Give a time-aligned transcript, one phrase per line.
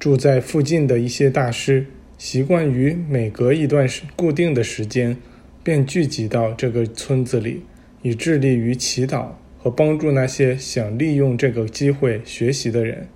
[0.00, 1.84] 住在附近的一些大师
[2.16, 5.14] 习惯于每隔一段时固定的时间，
[5.62, 7.64] 便聚集到这个村子里，
[8.00, 13.08] 以致力于祈祷和帮助那些想利用这个机会学习的人。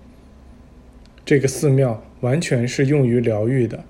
[1.24, 3.82] 这个寺庙完全是用于疗愈的，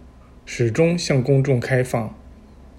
[0.47, 2.17] 始终向公众开放。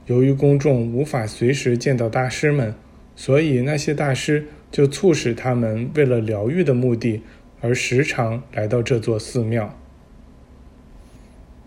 [0.06, 2.74] 由于公众无法随时见到大师们，
[3.18, 7.22] 所以那些大师就促使他们为了疗愈的目的
[7.60, 9.78] 而时常来到这座寺庙。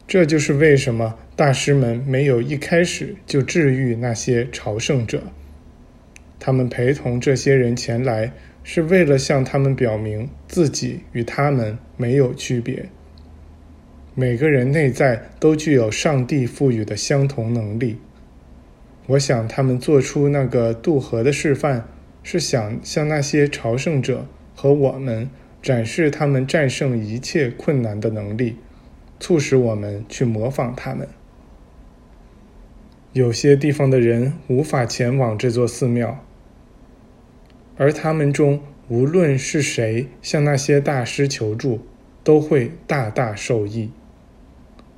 [0.09, 5.23] 这就是为什么大师们没有一开始就治愈那些朝圣者。
[6.41, 8.33] 他们陪同这些人前来，
[8.65, 12.89] 是为了向他们表明自己与他们没有区别。
[14.15, 17.99] 每个人内在都具有上帝赋予的相同能力。
[19.09, 21.87] 我想，他们做出那个渡河的示范，
[22.23, 25.29] 是想向那些朝圣者和我们
[25.61, 28.57] 展示他们战胜一切困难的能力。
[29.21, 31.09] 促使我们去模仿他们。
[33.13, 36.25] 有些地方的人无法前往这座寺庙，
[37.77, 41.81] 而他们中无论是谁向那些大师求助，
[42.23, 43.91] 都会大大受益。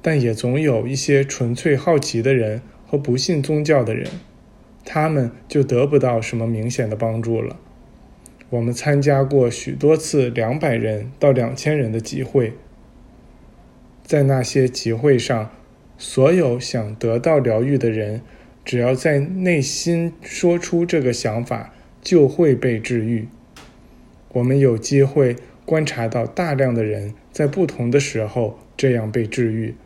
[0.02, 4.08] 但也总有一些纯粹好奇的人和不信宗教的人，
[4.84, 7.56] 他们就得不到什么明显的帮助了。
[8.50, 12.54] 我们参加过许多次两百人到两千人的集会。
[14.10, 15.52] 在那些集会上，
[15.96, 18.22] 所有想得到疗愈的人，
[18.64, 21.72] 只要在内心说出这个想法，
[22.02, 23.28] 就会被治愈。
[24.32, 29.76] 我们有机会观察到大量的人在不同的时候这样被治愈。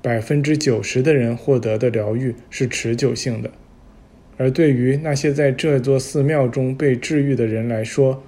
[0.00, 3.50] 百分之九十的人获得的疗愈是持久性的，
[4.36, 8.22] 而对于那些在这座寺庙中被治愈的人来说，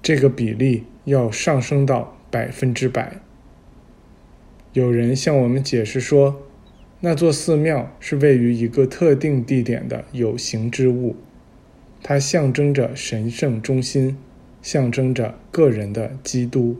[0.00, 3.16] 这个比例要上升到百分之百。
[4.72, 6.42] 有人向我们解释说，
[7.00, 11.14] 那座寺庙是位于一个特定地点的有形之物，
[12.02, 14.16] 它象征着神圣中心，
[14.62, 16.76] 象征着个人的基督。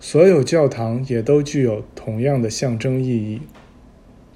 [0.00, 3.42] 所有教堂也都具有同样的象征意义。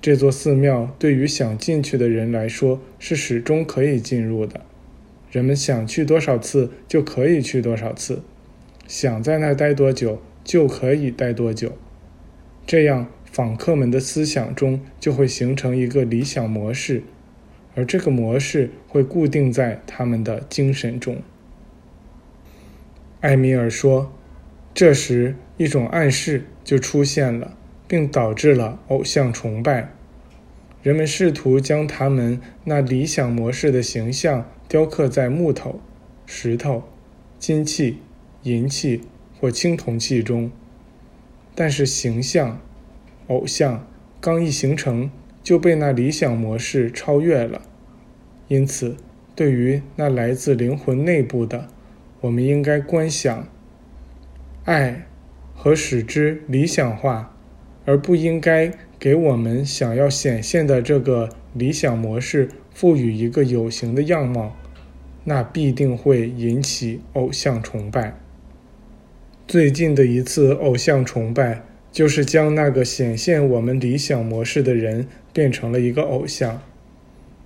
[0.03, 4.61] 这座寺庙对于想进去的人来说是始终可以进入的，
[5.31, 8.21] 人们想去多少次就可以去多少次，
[8.87, 11.73] 想在那待多久就可以待多久。
[12.71, 17.03] 这样，访客们的思想中就会形成一个理想模式，
[17.75, 21.17] 而这个模式会固定在他们的精神中。
[23.23, 24.13] 艾米尔说
[24.73, 27.57] ：“这时，一种暗示就出现了，
[27.89, 29.93] 并导致了偶像崇拜。
[30.85, 35.81] 人们试图将他们那理想模式的形象雕刻在木头、
[36.25, 36.85] 石头、
[37.37, 37.99] 金器、
[38.45, 39.01] 银器
[39.41, 40.49] 或青铜器中。”
[41.61, 42.59] 但是形象、
[43.27, 43.87] 偶像
[44.19, 45.11] 刚一形成，
[45.43, 47.61] 就被那理想模式超越了。
[48.49, 48.97] 因此，
[49.35, 51.69] 对于那来自灵魂内部的，
[52.23, 53.47] 我们应该观想
[54.65, 55.07] 爱
[55.55, 57.37] 和使之理想化，
[57.85, 64.57] 而不应该给我们想要显现的这个理想模式赋予一个有形的样貌，
[65.25, 68.19] 那必定会引起偶像崇拜。
[69.51, 76.63] 最近的一次偶像崇拜，就是将那个显现我们理想模式的人变成了一个偶像。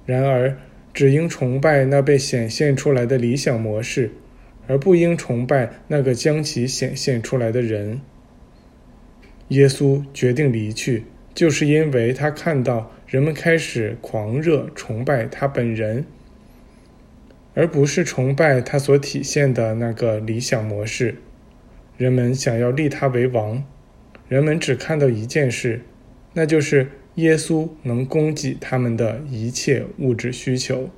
[0.05, 0.55] 然而，
[0.93, 4.11] 只应崇拜那被显现出来的理想模式，
[4.67, 8.03] 而不应崇拜那个将其显现出来的人。
[9.49, 11.05] 耶稣决定离去，
[11.35, 16.05] 就是因为他看到人们开始狂热崇拜他本人，
[17.55, 21.15] 而不是崇拜他所体现的那个理想模式。
[21.97, 23.65] 人们想要立他为王，
[24.29, 25.83] 人们只看到一件事，
[26.33, 30.91] 那就是耶稣能供给他们的一切物质需求。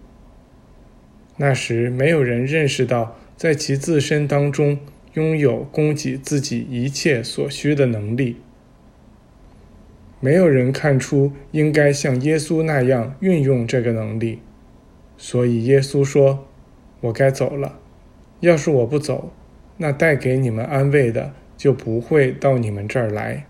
[1.37, 4.79] 那时，没有人认识到在其自身当中
[5.13, 8.37] 拥有供给自己一切所需的能力。
[10.19, 14.39] 没有人看出应该像耶稣那样运用这个能力，
[15.19, 16.49] 所以耶稣说
[17.03, 17.79] ：“我该走了。
[18.41, 19.31] 要是我不走。”
[19.77, 23.47] 那带给你们安慰的就不会到你们这儿来。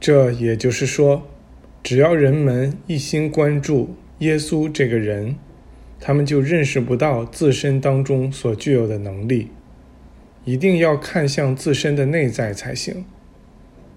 [0.00, 1.26] 这也就是说，
[1.82, 5.36] 只要人们一心关注耶稣这个人，
[6.00, 9.50] 他们就认识不到自身当中所具有的能力。
[10.44, 13.06] 一定要看向自身的内在才行。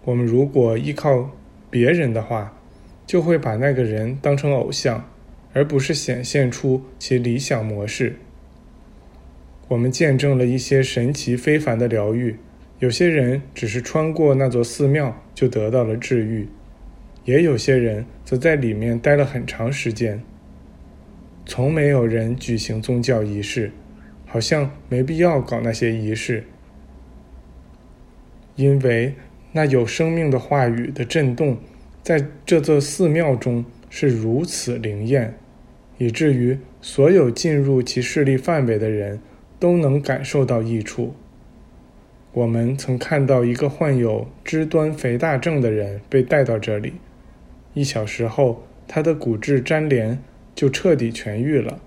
[0.06, 1.32] 我们如果依靠
[1.70, 2.58] 别人的话，
[3.06, 5.10] 就会把那个人当成偶像，
[5.52, 8.16] 而不是显现出其理想模式。
[9.70, 12.38] 我们见证了一些神奇非凡的疗愈，
[12.80, 16.48] 有些人只是穿过那座寺庙就得到了治愈，
[17.26, 20.22] 也有些人则在里面待了很长时间。
[21.46, 23.72] 从没有人举行宗教仪式，
[24.26, 26.44] 好像没必要搞那些仪式，
[28.56, 29.14] 因为
[29.52, 31.58] 那有生命的话语的震动，
[32.04, 35.38] 在这座寺庙中是如此灵验，
[35.98, 39.20] 以至于所有进入其势力范围的人
[39.60, 41.16] 都能感受到益处。
[42.34, 46.94] 我们曾看到一个患有肢端肥大症的人被带到这里，
[47.74, 50.22] 一小时后，他的骨质粘连
[50.54, 51.80] 就彻底痊愈了，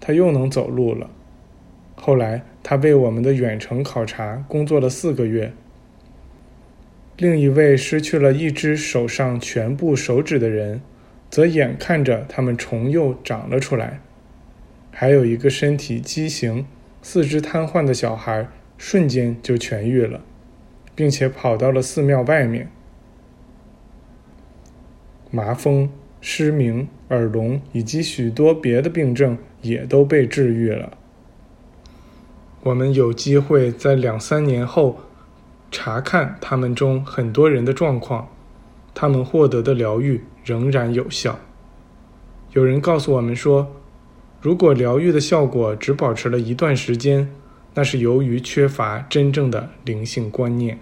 [0.00, 1.10] 他又能走路了。
[1.96, 5.52] 后来，他为我们的远程考察工作了四个月。
[7.16, 10.80] 另一位失去了一只手上全部手指的人，
[11.28, 13.98] 则眼看着他们重又长了出来。
[14.92, 16.64] 还有一个身体畸形、
[17.02, 18.48] 四肢瘫痪的小孩。
[18.80, 20.20] 瞬间就痊愈了，
[20.94, 22.70] 并且跑到了寺庙外面。
[25.32, 25.90] 麻风、
[26.20, 30.96] 失明、耳聋以及许多别的病症也都被治愈了。
[32.62, 35.00] 我们有机会在两三年后
[35.72, 38.28] 查看他们中很多人的状况，
[38.94, 41.40] 他们获得的疗愈仍然有效。
[42.52, 43.74] 有人告诉我们说，
[44.40, 47.28] 如果疗愈的效果只保持了一段时间。
[47.78, 50.80] 那是由于缺乏真正的灵性观念。